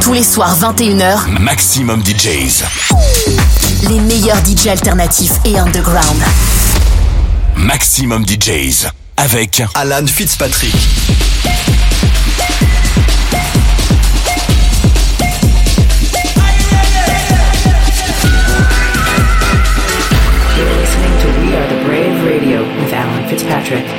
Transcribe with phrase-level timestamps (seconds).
[0.00, 2.64] Tous les soirs 21h, Maximum DJs.
[3.88, 6.22] Les meilleurs DJs alternatifs et underground.
[7.56, 10.74] Maximum DJs avec Alan Fitzpatrick.
[20.56, 23.97] You're listening to We Are the Brave Radio with Alan Fitzpatrick.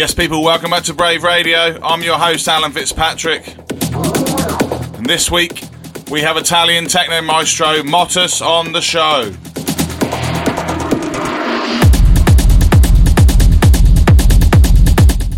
[0.00, 1.78] Yes, people, welcome back to Brave Radio.
[1.82, 3.46] I'm your host, Alan Fitzpatrick.
[4.96, 5.62] And this week,
[6.10, 9.24] we have Italian techno maestro Motus on the show.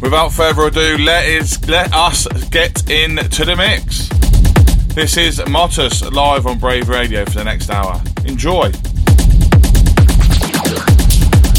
[0.00, 4.08] Without further ado, let, is, let us get into the mix.
[4.94, 8.00] This is Motus live on Brave Radio for the next hour.
[8.26, 8.70] Enjoy.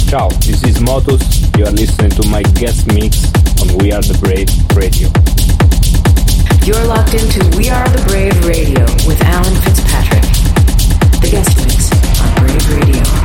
[0.09, 1.42] Ciao, this is Motus.
[1.57, 3.25] You are listening to my guest mix
[3.61, 5.07] on We Are the Brave Radio.
[6.65, 10.23] You're locked into We Are the Brave Radio with Alan Fitzpatrick.
[11.21, 13.22] The guest mix on Brave Radio.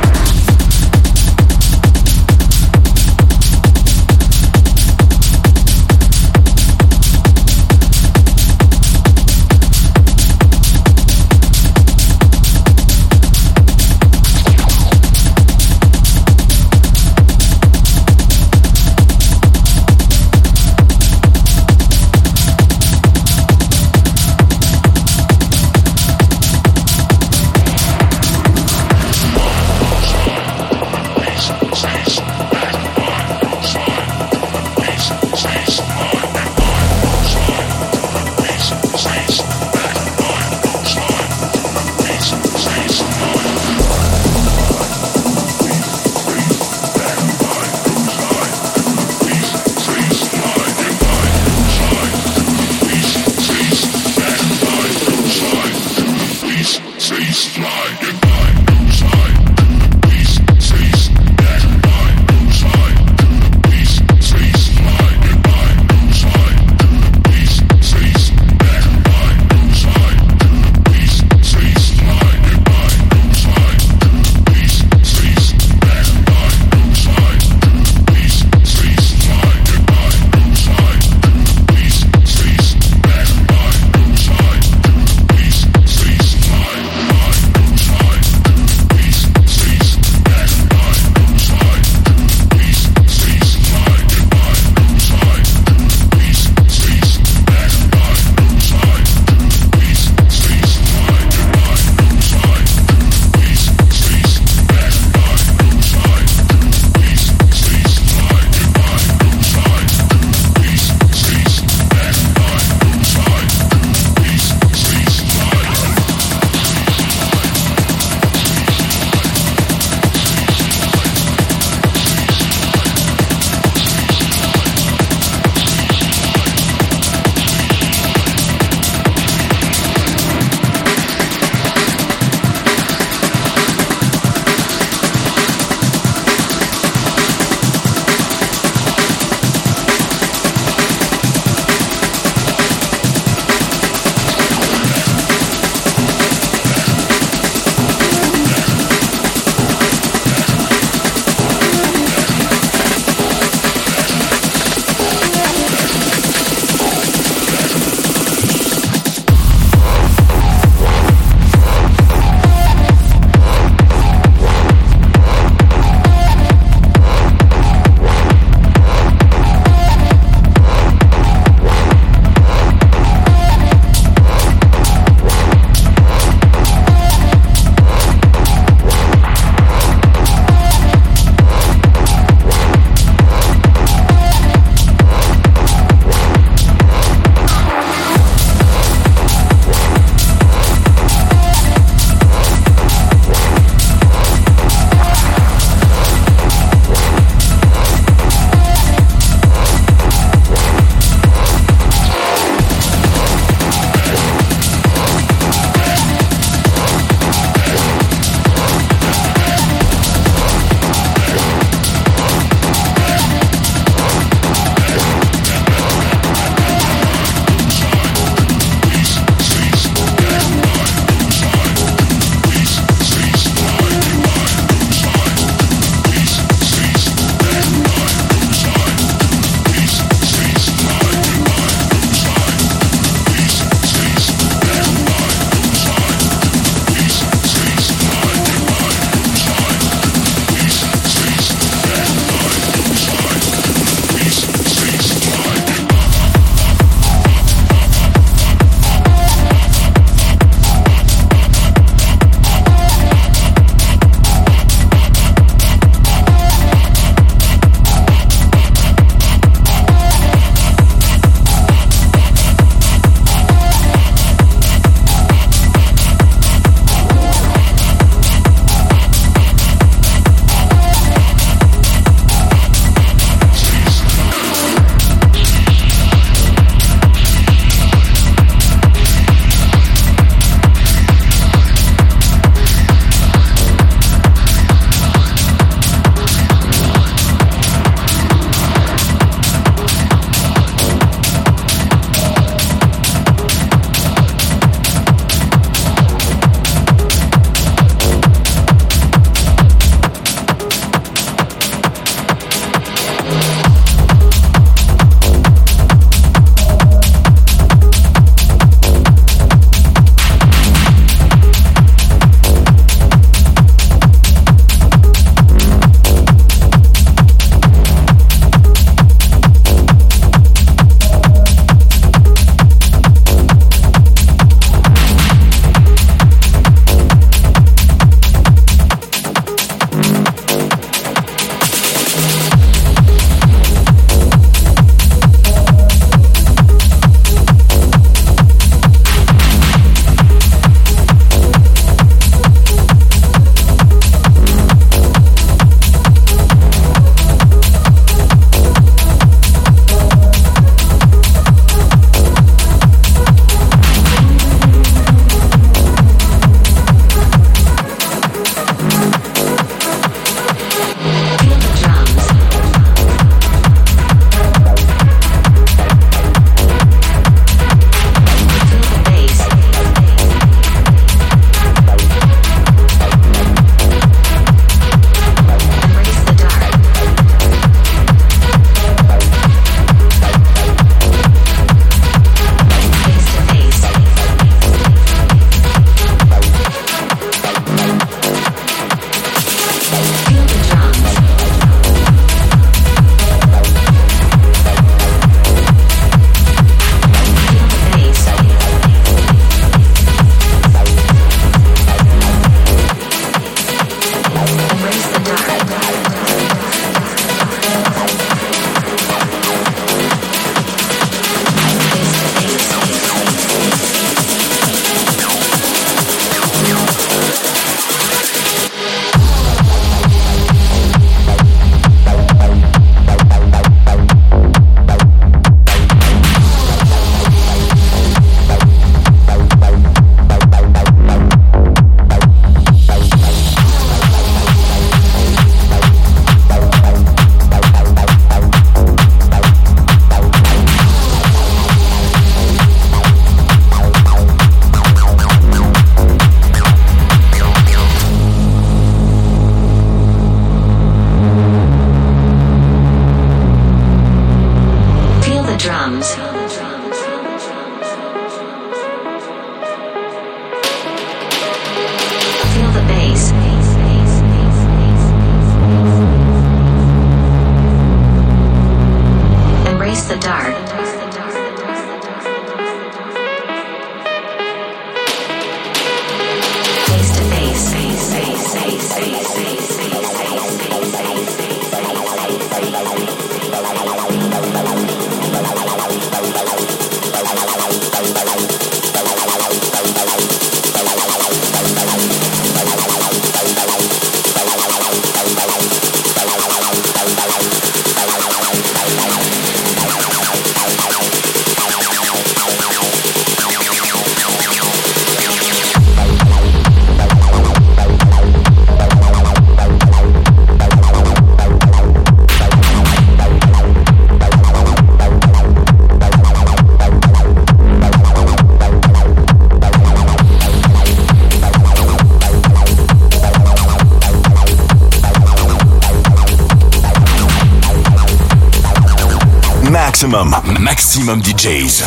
[531.15, 531.83] Maximum DJs.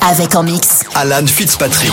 [0.00, 0.84] Avec en mix.
[0.94, 1.92] Alan Fitzpatrick.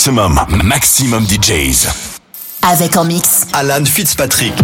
[0.00, 1.86] Maximum, maximum DJs.
[2.62, 3.46] Avec en mix.
[3.52, 4.54] Alan Fitzpatrick.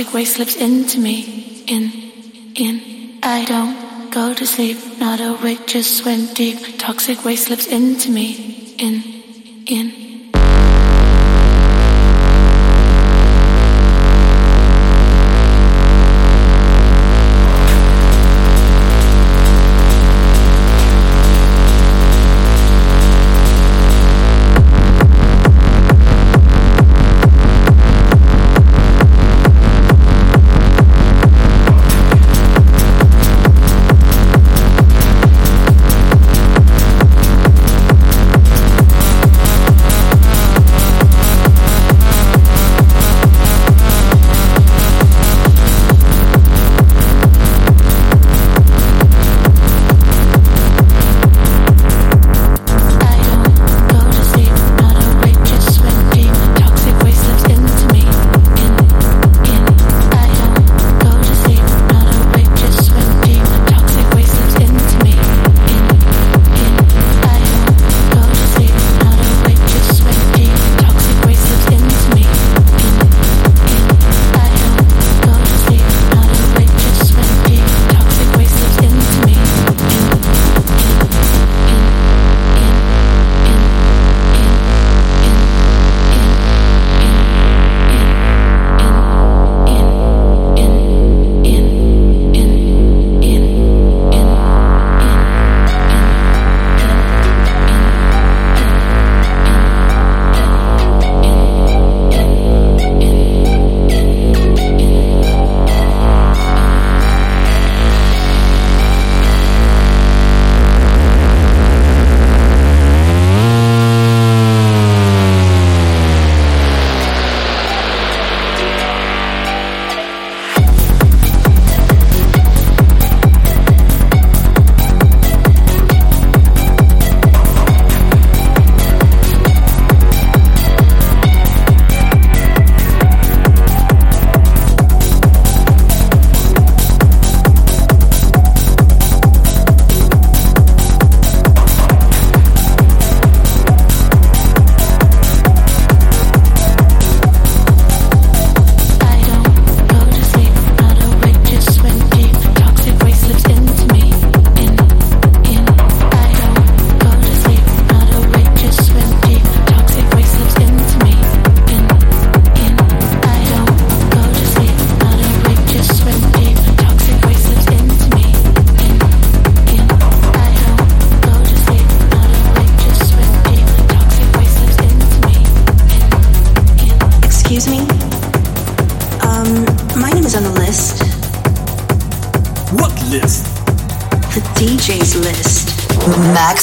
[0.00, 1.62] Toxic waste slips into me.
[1.66, 1.92] In,
[2.56, 3.18] in.
[3.22, 4.78] I don't go to sleep.
[4.98, 6.78] Not awake, just went deep.
[6.78, 8.76] Toxic waste slips into me.
[8.78, 9.09] In.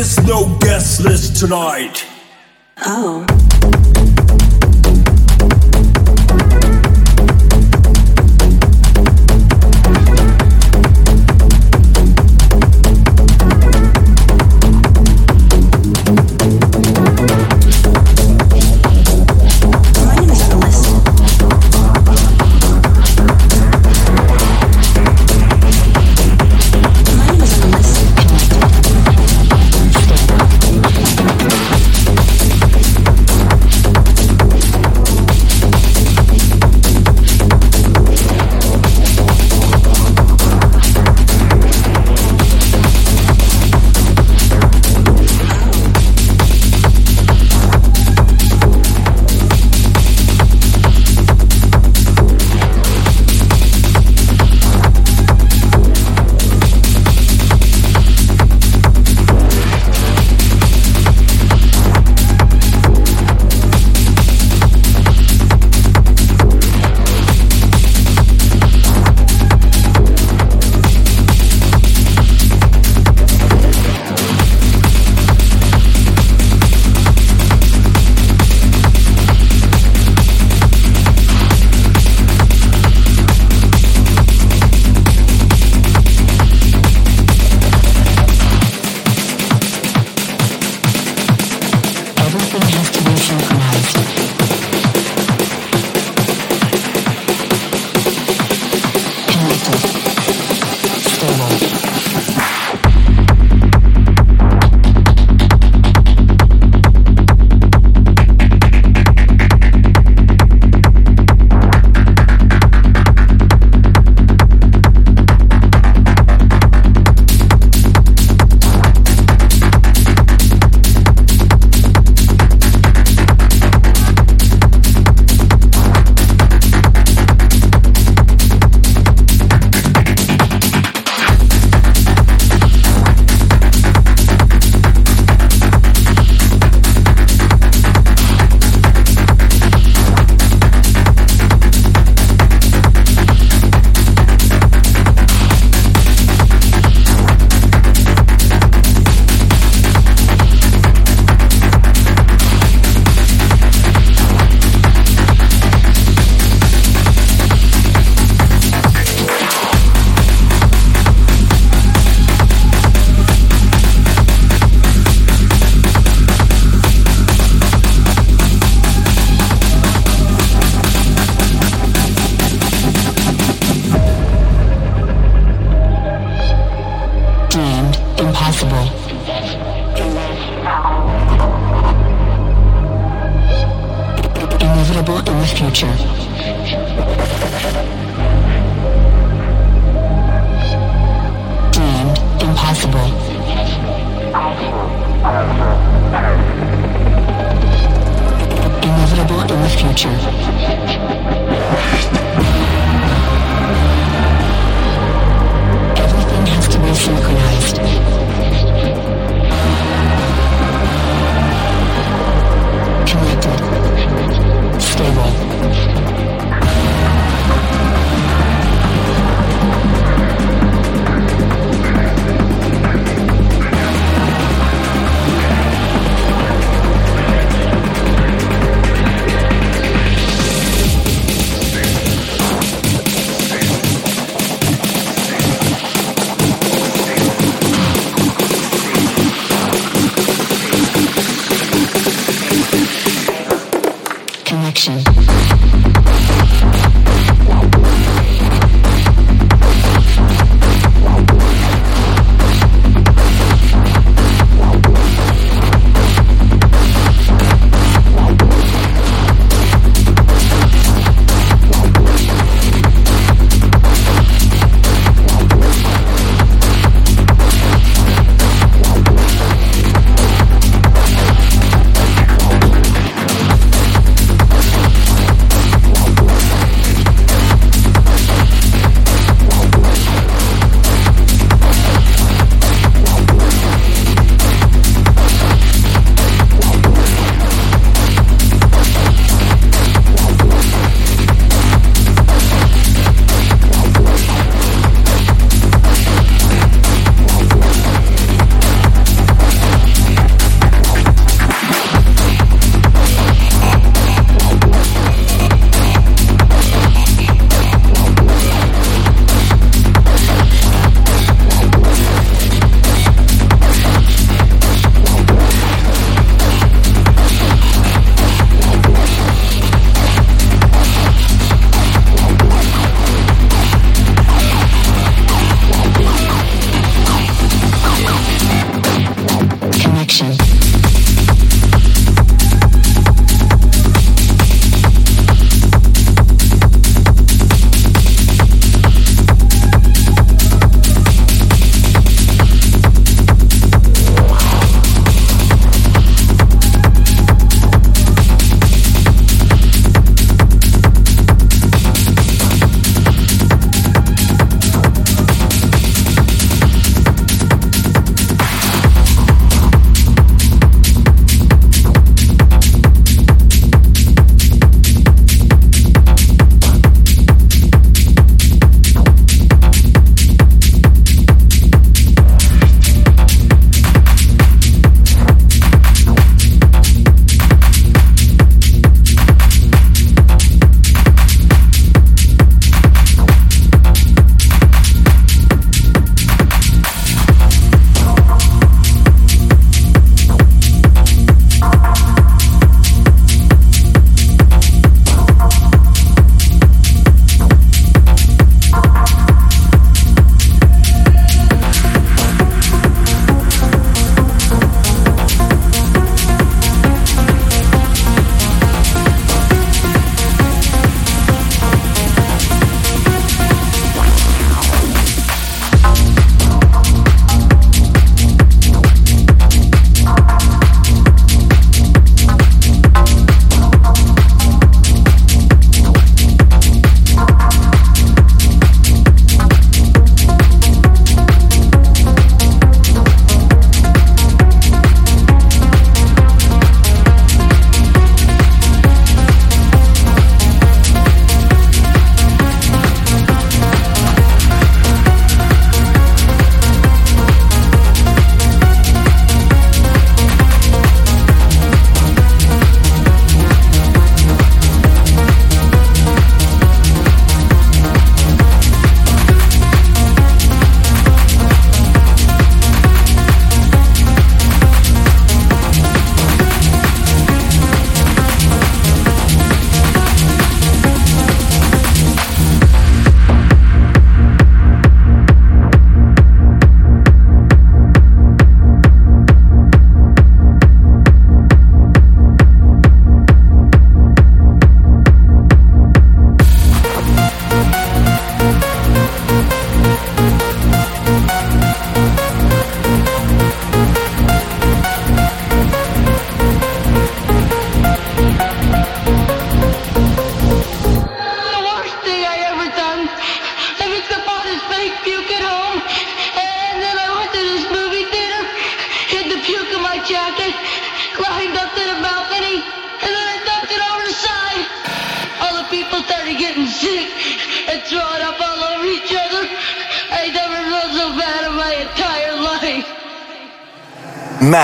[0.00, 2.06] is no guest list tonight.
[2.86, 3.39] Oh.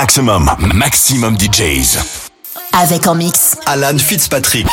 [0.07, 1.99] Maximum, maximum DJs.
[2.73, 4.65] Avec en mix Alan Fitzpatrick.